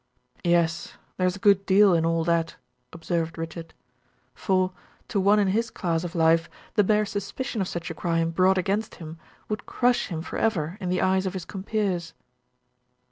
[0.43, 2.55] "Yes, there's a good deal in all that,"
[2.91, 3.75] observed Richard.
[4.33, 4.71] "For,
[5.09, 8.57] to one in his class of life, the bare suspicion of such a crime, brought
[8.57, 12.15] against him, would crush him forever in the eyes of his compeers."